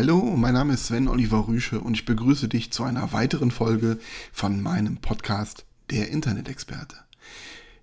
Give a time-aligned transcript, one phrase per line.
[0.00, 3.98] Hallo, mein Name ist Sven Oliver Rüsche und ich begrüße dich zu einer weiteren Folge
[4.30, 6.94] von meinem Podcast Der Internet-Experte.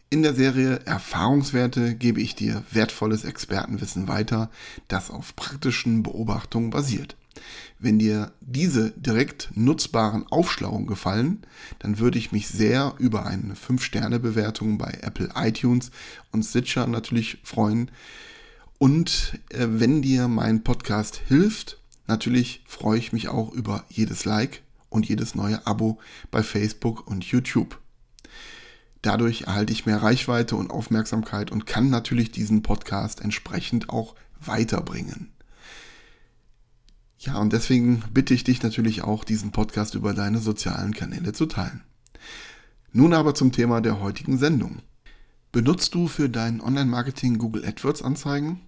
[0.09, 4.49] In der Serie Erfahrungswerte gebe ich dir wertvolles Expertenwissen weiter,
[4.87, 7.17] das auf praktischen Beobachtungen basiert.
[7.79, 11.41] Wenn dir diese direkt nutzbaren Aufschlauungen gefallen,
[11.79, 15.91] dann würde ich mich sehr über eine 5-Sterne-Bewertung bei Apple iTunes
[16.31, 17.91] und Stitcher natürlich freuen.
[18.77, 21.77] Und äh, wenn dir mein Podcast hilft,
[22.07, 25.99] natürlich freue ich mich auch über jedes Like und jedes neue Abo
[26.31, 27.79] bei Facebook und YouTube.
[29.01, 35.31] Dadurch erhalte ich mehr Reichweite und Aufmerksamkeit und kann natürlich diesen Podcast entsprechend auch weiterbringen.
[37.19, 41.45] Ja, und deswegen bitte ich dich natürlich auch, diesen Podcast über deine sozialen Kanäle zu
[41.45, 41.83] teilen.
[42.91, 44.81] Nun aber zum Thema der heutigen Sendung.
[45.51, 48.61] Benutzt du für dein Online-Marketing Google AdWords Anzeigen?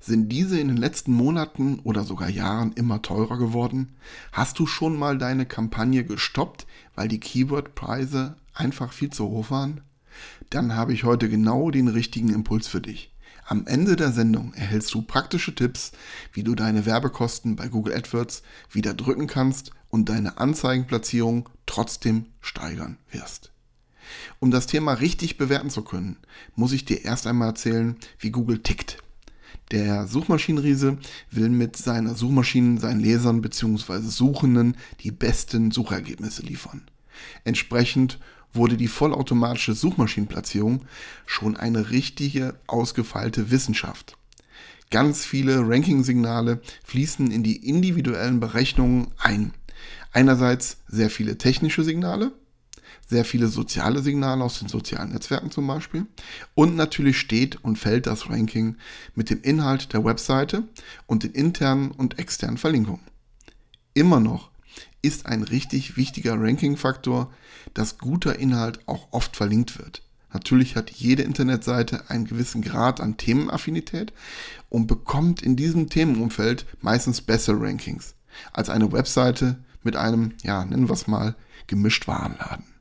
[0.00, 3.96] Sind diese in den letzten Monaten oder sogar Jahren immer teurer geworden?
[4.32, 9.82] Hast du schon mal deine Kampagne gestoppt, weil die Keyword-Preise einfach viel zu hoch waren?
[10.50, 13.12] Dann habe ich heute genau den richtigen Impuls für dich.
[13.48, 15.92] Am Ende der Sendung erhältst du praktische Tipps,
[16.32, 22.98] wie du deine Werbekosten bei Google AdWords wieder drücken kannst und deine Anzeigenplatzierung trotzdem steigern
[23.10, 23.52] wirst.
[24.40, 26.16] Um das Thema richtig bewerten zu können,
[26.54, 28.98] muss ich dir erst einmal erzählen, wie Google tickt.
[29.70, 30.98] Der Suchmaschinenriese
[31.30, 34.00] will mit seiner Suchmaschinen seinen Lesern bzw.
[34.00, 36.82] Suchenden die besten Suchergebnisse liefern.
[37.44, 38.18] Entsprechend
[38.52, 40.84] wurde die vollautomatische Suchmaschinenplatzierung
[41.26, 44.16] schon eine richtige ausgefeilte Wissenschaft.
[44.90, 49.52] Ganz viele Ranking-Signale fließen in die individuellen Berechnungen ein.
[50.12, 52.32] Einerseits sehr viele technische Signale,
[53.08, 56.06] sehr viele soziale Signale aus den sozialen Netzwerken zum Beispiel.
[56.54, 58.76] Und natürlich steht und fällt das Ranking
[59.14, 60.64] mit dem Inhalt der Webseite
[61.06, 63.04] und den internen und externen Verlinkungen.
[63.94, 64.50] Immer noch
[65.02, 67.32] ist ein richtig wichtiger Ranking-Faktor,
[67.74, 70.02] dass guter Inhalt auch oft verlinkt wird.
[70.32, 74.12] Natürlich hat jede Internetseite einen gewissen Grad an Themenaffinität
[74.68, 78.14] und bekommt in diesem Themenumfeld meistens bessere Rankings
[78.52, 81.36] als eine Webseite mit einem, ja, nennen wir es mal,
[81.68, 82.75] gemischt Warenladen.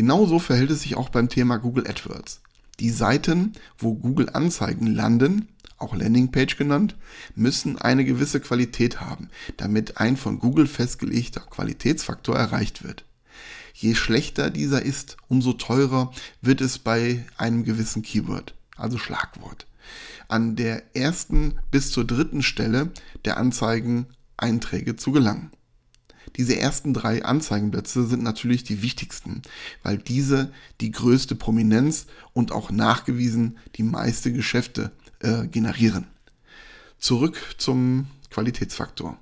[0.00, 2.40] Genauso verhält es sich auch beim Thema Google AdWords.
[2.78, 6.96] Die Seiten, wo Google Anzeigen landen, auch Landingpage genannt,
[7.34, 9.28] müssen eine gewisse Qualität haben,
[9.58, 13.04] damit ein von Google festgelegter Qualitätsfaktor erreicht wird.
[13.74, 19.66] Je schlechter dieser ist, umso teurer wird es bei einem gewissen Keyword, also Schlagwort.
[20.28, 22.90] An der ersten bis zur dritten Stelle
[23.26, 25.50] der Anzeigeneinträge zu gelangen.
[26.36, 29.42] Diese ersten drei Anzeigenplätze sind natürlich die wichtigsten,
[29.82, 36.06] weil diese die größte Prominenz und auch nachgewiesen die meiste Geschäfte äh, generieren.
[36.98, 39.18] Zurück zum Qualitätsfaktor.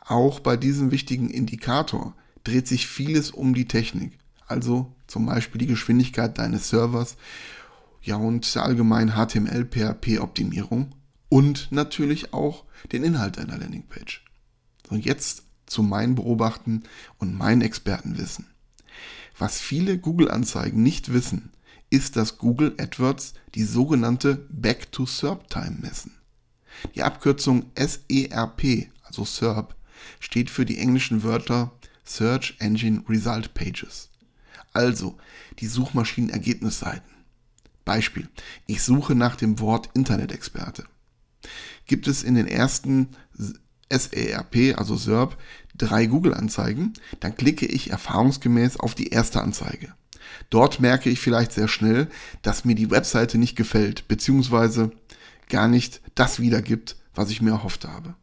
[0.00, 5.66] Auch bei diesem wichtigen Indikator dreht sich vieles um die Technik, also zum Beispiel die
[5.66, 7.16] Geschwindigkeit deines Servers,
[8.02, 10.92] ja und allgemein HTML, PHP Optimierung
[11.28, 14.24] und natürlich auch den Inhalt deiner Landingpage.
[14.88, 16.84] So, jetzt zu meinen Beobachten
[17.18, 18.46] und meinen Expertenwissen.
[19.38, 21.50] Was viele Google-Anzeigen nicht wissen,
[21.90, 26.12] ist, dass Google AdWords die sogenannte Back-to-SERP-Time messen.
[26.94, 29.74] Die Abkürzung SERP, also SERP,
[30.20, 31.72] steht für die englischen Wörter
[32.04, 34.10] Search Engine Result Pages,
[34.72, 35.16] also
[35.58, 37.10] die Suchmaschinenergebnisseiten.
[37.84, 38.28] Beispiel,
[38.66, 40.84] ich suche nach dem Wort Internet-Experte.
[41.86, 43.10] Gibt es in den ersten
[43.90, 45.36] SERP, also SERP,
[45.76, 49.94] drei Google-Anzeigen, dann klicke ich erfahrungsgemäß auf die erste Anzeige.
[50.50, 52.08] Dort merke ich vielleicht sehr schnell,
[52.42, 54.90] dass mir die Webseite nicht gefällt, beziehungsweise
[55.48, 58.14] gar nicht das wiedergibt, was ich mir erhofft habe.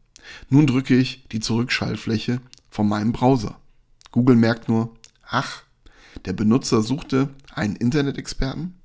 [0.50, 3.60] Nun drücke ich die Zurückschaltfläche von meinem Browser.
[4.12, 4.96] Google merkt nur,
[5.28, 5.64] ach,
[6.26, 8.76] der Benutzer suchte einen Internet-Experten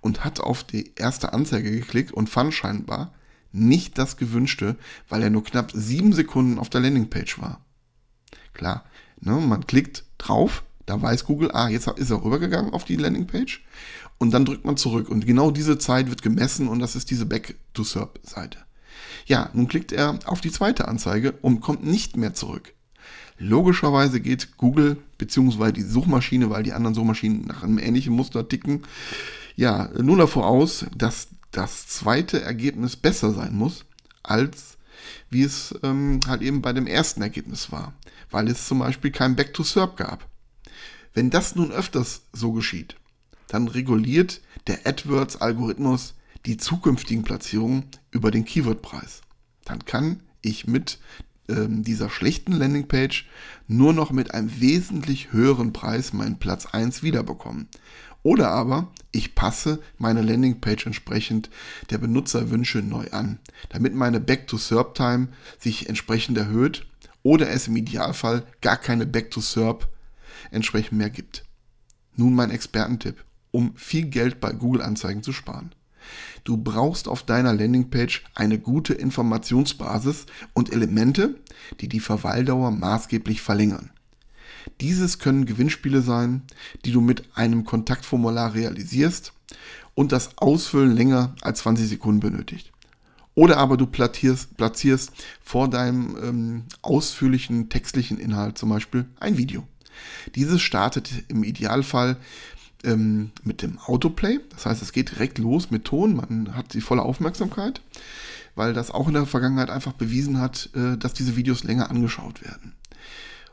[0.00, 3.14] und hat auf die erste Anzeige geklickt und fand scheinbar
[3.52, 4.76] nicht das gewünschte,
[5.08, 7.64] weil er nur knapp sieben Sekunden auf der Landingpage war.
[8.52, 8.84] Klar,
[9.20, 13.64] ne, man klickt drauf, da weiß Google, ah, jetzt ist er rübergegangen auf die Landingpage
[14.18, 17.26] und dann drückt man zurück und genau diese Zeit wird gemessen und das ist diese
[17.26, 18.58] Back-to-SERP-Seite.
[19.26, 22.74] Ja, nun klickt er auf die zweite Anzeige und kommt nicht mehr zurück.
[23.38, 25.72] Logischerweise geht Google bzw.
[25.72, 28.82] die Suchmaschine, weil die anderen Suchmaschinen nach einem ähnlichen Muster ticken,
[29.54, 33.84] ja, nur davor aus, dass das zweite Ergebnis besser sein muss,
[34.22, 34.78] als
[35.30, 37.94] wie es ähm, halt eben bei dem ersten Ergebnis war,
[38.30, 40.28] weil es zum Beispiel kein Back to SERP gab.
[41.14, 42.96] Wenn das nun öfters so geschieht,
[43.48, 46.14] dann reguliert der AdWords-Algorithmus
[46.46, 49.22] die zukünftigen Platzierungen über den Keywordpreis.
[49.64, 50.98] Dann kann ich mit
[51.48, 53.26] ähm, dieser schlechten Landingpage
[53.66, 57.68] nur noch mit einem wesentlich höheren Preis meinen Platz 1 wiederbekommen.
[58.22, 61.50] Oder aber ich passe meine Landingpage entsprechend
[61.90, 63.38] der Benutzerwünsche neu an,
[63.70, 65.28] damit meine Back-to-SERP-Time
[65.58, 66.86] sich entsprechend erhöht
[67.22, 69.88] oder es im Idealfall gar keine Back-to-SERP
[70.50, 71.44] entsprechend mehr gibt.
[72.16, 75.74] Nun mein Expertentipp, um viel Geld bei Google-Anzeigen zu sparen.
[76.44, 81.36] Du brauchst auf deiner Landingpage eine gute Informationsbasis und Elemente,
[81.80, 83.90] die die Verweildauer maßgeblich verlängern.
[84.80, 86.42] Dieses können Gewinnspiele sein,
[86.84, 89.32] die du mit einem Kontaktformular realisierst
[89.94, 92.72] und das Ausfüllen länger als 20 Sekunden benötigt.
[93.34, 95.12] Oder aber du platzierst, platzierst
[95.42, 99.66] vor deinem ähm, ausführlichen textlichen Inhalt zum Beispiel ein Video.
[100.34, 102.16] Dieses startet im Idealfall
[102.84, 104.40] ähm, mit dem Autoplay.
[104.50, 107.80] Das heißt, es geht direkt los mit Ton, man hat die volle Aufmerksamkeit,
[108.54, 112.42] weil das auch in der Vergangenheit einfach bewiesen hat, äh, dass diese Videos länger angeschaut
[112.44, 112.74] werden.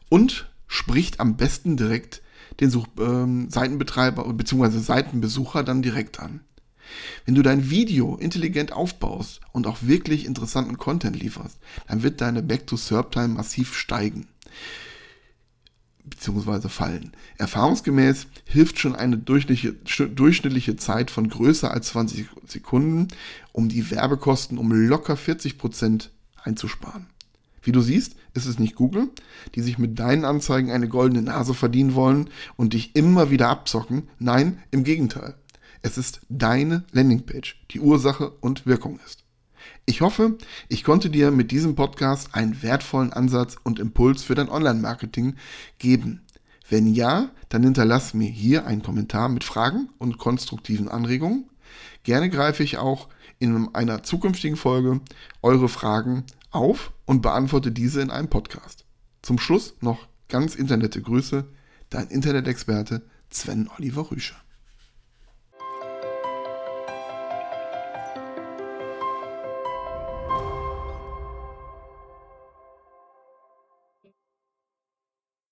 [0.10, 2.22] Und spricht am besten direkt
[2.60, 4.80] den Such ähm, Seitenbetreiber bzw.
[4.80, 6.42] Seitenbesucher dann direkt an.
[7.25, 11.57] Wenn du dein Video intelligent aufbaust und auch wirklich interessanten Content lieferst,
[11.88, 14.28] dann wird deine Back-to-SERP-Time massiv steigen
[16.06, 16.69] bzw.
[16.69, 17.12] fallen.
[17.38, 23.07] Erfahrungsgemäß hilft schon eine durchschnittliche, Zeit von größer als 20 Sekunden,
[23.52, 26.12] um die Werbekosten um locker 40 Prozent
[26.44, 27.07] einzusparen.
[27.62, 29.10] Wie du siehst, ist es nicht Google,
[29.56, 34.10] die sich mit deinen Anzeigen eine goldene Nase verdienen wollen und dich immer wieder abzocken.
[34.19, 35.36] Nein, im Gegenteil.
[35.81, 39.25] Es ist deine Landingpage, die Ursache und Wirkung ist.
[39.85, 44.50] Ich hoffe, ich konnte dir mit diesem Podcast einen wertvollen Ansatz und Impuls für dein
[44.50, 45.35] Online-Marketing
[45.77, 46.21] geben.
[46.67, 51.50] Wenn ja, dann hinterlass mir hier einen Kommentar mit Fragen und konstruktiven Anregungen.
[52.03, 53.07] Gerne greife ich auch
[53.39, 55.01] in einer zukünftigen Folge
[55.41, 58.85] eure Fragen auf und beantworte diese in einem Podcast.
[59.21, 61.45] Zum Schluss noch ganz internette Grüße,
[61.89, 64.35] dein Internet-Experte Sven Oliver Rüscher.